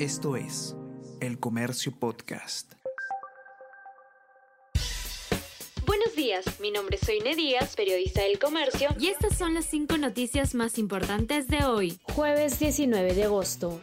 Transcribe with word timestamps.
Esto 0.00 0.34
es 0.34 0.74
El 1.20 1.38
Comercio 1.38 1.92
Podcast. 1.96 2.72
Buenos 5.86 6.16
días, 6.16 6.44
mi 6.58 6.72
nombre 6.72 6.96
es 7.00 7.06
Soine 7.06 7.36
Díaz, 7.36 7.76
periodista 7.76 8.22
del 8.22 8.40
Comercio, 8.40 8.88
y 8.98 9.06
estas 9.06 9.38
son 9.38 9.54
las 9.54 9.66
cinco 9.66 9.96
noticias 9.96 10.56
más 10.56 10.78
importantes 10.78 11.46
de 11.46 11.64
hoy, 11.64 12.00
jueves 12.12 12.58
19 12.58 13.14
de 13.14 13.22
agosto. 13.22 13.80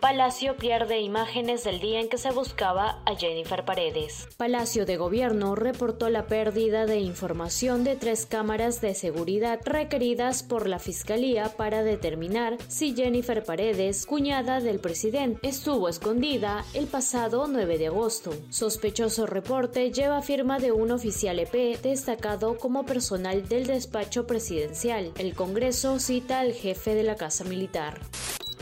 Palacio 0.00 0.56
pierde 0.56 1.00
imágenes 1.00 1.62
del 1.62 1.78
día 1.78 2.00
en 2.00 2.08
que 2.08 2.16
se 2.16 2.30
buscaba 2.30 3.02
a 3.04 3.16
Jennifer 3.16 3.66
Paredes. 3.66 4.28
Palacio 4.38 4.86
de 4.86 4.96
Gobierno 4.96 5.54
reportó 5.54 6.08
la 6.08 6.26
pérdida 6.26 6.86
de 6.86 7.00
información 7.00 7.84
de 7.84 7.96
tres 7.96 8.24
cámaras 8.24 8.80
de 8.80 8.94
seguridad 8.94 9.60
requeridas 9.62 10.42
por 10.42 10.68
la 10.68 10.78
Fiscalía 10.78 11.50
para 11.50 11.82
determinar 11.82 12.56
si 12.68 12.94
Jennifer 12.94 13.44
Paredes, 13.44 14.06
cuñada 14.06 14.60
del 14.60 14.80
presidente, 14.80 15.46
estuvo 15.46 15.86
escondida 15.86 16.64
el 16.72 16.86
pasado 16.86 17.46
9 17.46 17.76
de 17.76 17.88
agosto. 17.88 18.32
Sospechoso 18.48 19.26
reporte 19.26 19.92
lleva 19.92 20.22
firma 20.22 20.58
de 20.58 20.72
un 20.72 20.92
oficial 20.92 21.38
EP 21.38 21.78
destacado 21.82 22.56
como 22.56 22.86
personal 22.86 23.46
del 23.46 23.66
despacho 23.66 24.26
presidencial. 24.26 25.12
El 25.18 25.34
Congreso 25.34 25.98
cita 25.98 26.40
al 26.40 26.54
jefe 26.54 26.94
de 26.94 27.02
la 27.02 27.16
Casa 27.16 27.44
Militar. 27.44 28.00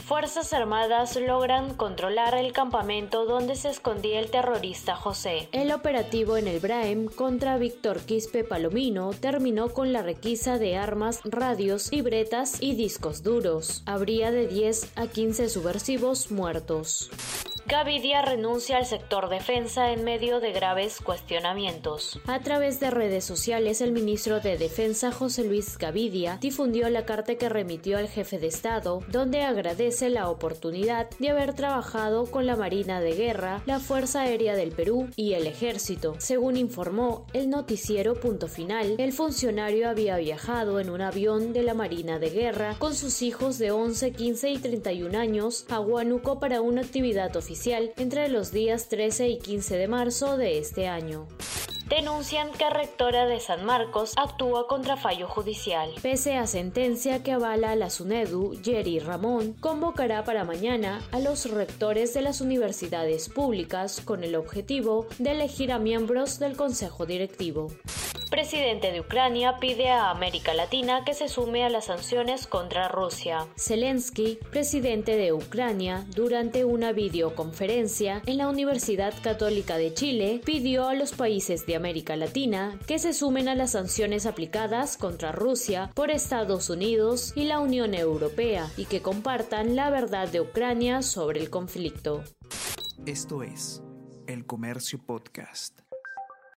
Fuerzas 0.09 0.55
Armadas 0.55 1.17
logran 1.17 1.75
controlar 1.75 2.35
el 2.35 2.55
campamento 2.55 3.27
donde 3.27 3.57
se 3.57 3.69
escondía 3.69 4.21
el 4.21 4.31
terrorista 4.31 4.97
José. 4.97 5.51
El 5.53 5.71
operativo 5.71 6.39
en 6.39 6.49
el 6.49 6.61
Braem 6.61 7.09
contra 7.09 7.59
Víctor 7.59 8.01
Quispe 8.01 8.43
Palomino 8.43 9.11
terminó 9.11 9.69
con 9.69 9.93
la 9.93 10.01
requisa 10.01 10.57
de 10.57 10.79
armas, 10.79 11.21
radios, 11.25 11.93
libretas 11.93 12.57
y 12.63 12.75
discos 12.75 13.23
duros. 13.23 13.83
Habría 13.85 14.31
de 14.31 14.49
10 14.49 14.93
a 14.97 15.09
15 15.09 15.51
subversivos 15.51 16.31
muertos. 16.31 17.11
Gavidia 17.71 18.23
renuncia 18.23 18.79
al 18.79 18.87
sector 18.87 19.29
defensa 19.29 19.93
en 19.93 20.03
medio 20.03 20.41
de 20.41 20.53
graves 20.53 21.03
cuestionamientos. 21.03 22.19
A 22.27 22.41
través 22.41 22.81
de 22.81 22.91
redes 22.91 23.27
sociales, 23.27 23.83
el 23.83 23.93
ministro 23.93 24.41
de 24.41 24.57
Defensa 24.57 25.13
José 25.13 25.45
Luis 25.45 25.77
Gavidia 25.77 26.39
difundió 26.41 26.89
la 26.89 27.05
carta 27.05 27.35
que 27.35 27.51
remitió 27.51 27.99
al 27.99 28.09
jefe 28.09 28.39
de 28.39 28.47
Estado, 28.47 29.03
donde 29.09 29.43
agradece 29.43 30.09
la 30.09 30.31
oportunidad 30.31 31.11
de 31.19 31.29
haber 31.29 31.53
trabajado 31.53 32.25
con 32.31 32.47
la 32.47 32.57
Marina 32.57 33.03
de 33.03 33.13
Guerra, 33.13 33.63
la 33.67 33.81
Fuerza 33.81 34.23
Aérea 34.23 34.57
del 34.57 34.73
Perú 34.73 35.11
y 35.15 35.35
el 35.35 35.47
Ejército. 35.47 36.15
Según 36.21 36.57
informó 36.57 37.27
el 37.35 37.51
noticiero 37.51 38.15
Punto 38.15 38.49
Final, 38.49 38.95
el 38.97 39.13
funcionario 39.13 39.91
había 39.91 40.17
viajado 40.17 40.81
en 40.81 40.89
un 40.89 41.03
avión 41.03 41.53
de 41.53 41.65
la 41.65 41.75
Marina 41.75 42.19
de 42.19 42.31
Guerra 42.31 42.77
con 42.79 42.95
sus 42.95 43.21
hijos 43.21 43.59
de 43.59 43.73
11, 43.73 44.13
15 44.13 44.51
y 44.53 44.57
31 44.57 45.19
años 45.19 45.67
a 45.69 45.81
Huánuco 45.81 46.41
para 46.41 46.63
una 46.63 46.81
actividad 46.81 47.37
oficial 47.37 47.58
entre 47.67 48.29
los 48.29 48.53
días 48.53 48.89
13 48.89 49.29
y 49.29 49.39
15 49.39 49.77
de 49.77 49.89
marzo 49.89 50.37
de 50.37 50.59
este 50.59 50.89
año 50.89 51.27
denuncian 51.89 52.51
que 52.53 52.69
rectora 52.71 53.27
de 53.27 53.41
San 53.41 53.65
Marcos 53.65 54.13
actúa 54.17 54.67
contra 54.67 54.97
fallo 54.97 55.27
judicial. 55.27 55.91
Pese 56.03 56.37
a 56.37 56.47
sentencia 56.47 57.23
que 57.23 57.33
avala 57.33 57.73
a 57.73 57.77
la 57.77 57.91
SUNEDU, 57.91 58.61
Jerry 58.63 58.99
Ramón 58.99 59.55
convocará 59.55 60.25
para 60.25 60.45
mañana 60.45 61.03
a 61.13 61.19
los 61.19 61.51
rectores 61.51 62.15
de 62.15 62.23
las 62.23 62.41
universidades 62.41 63.29
públicas 63.29 64.01
con 64.05 64.23
el 64.23 64.37
objetivo 64.37 65.07
de 65.19 65.33
elegir 65.33 65.73
a 65.73 65.79
miembros 65.79 66.39
del 66.39 66.57
Consejo 66.57 67.07
Directivo 67.07 67.69
presidente 68.29 68.93
de 68.93 69.01
Ucrania 69.01 69.57
pide 69.59 69.91
a 69.91 70.11
América 70.11 70.55
Latina 70.55 71.05
que 71.05 71.15
se 71.15 71.29
sume 71.29 71.65
a 71.65 71.69
las 71.69 71.87
sanciones 71.87 72.47
contra 72.47 72.89
Rusia. 72.89 73.47
Zelensky, 73.57 74.39
presidente 74.51 75.17
de 75.17 75.33
Ucrania, 75.33 76.07
durante 76.15 76.65
una 76.65 76.93
videoconferencia 76.93 78.23
en 78.27 78.39
la 78.39 78.49
Universidad 78.49 79.15
Católica 79.23 79.77
de 79.77 79.95
Chile, 79.95 80.41
pidió 80.45 80.89
a 80.89 80.95
los 80.95 81.13
países 81.13 81.67
de 81.67 81.77
América 81.77 82.17
Latina 82.17 82.79
que 82.87 82.99
se 82.99 83.13
sumen 83.13 83.49
a 83.49 83.55
las 83.55 83.73
sanciones 83.73 84.27
aplicadas 84.27 84.97
contra 84.97 85.33
Rusia 85.33 85.91
por 85.95 86.11
Estados 86.11 86.71
Unidos 86.71 87.33
y 87.35 87.45
la 87.45 87.61
Unión 87.61 87.95
Europea 87.95 88.71
y 88.77 88.87
que 88.87 89.03
compartan 89.03 89.77
la 89.77 89.91
verdad 89.91 90.29
de 90.29 90.41
Ucrania 90.41 91.03
sobre 91.03 91.41
el 91.41 91.51
conflicto. 91.51 92.23
Esto 93.07 93.43
es 93.43 93.83
El 94.27 94.45
Comercio 94.45 94.99
Podcast. 94.99 95.88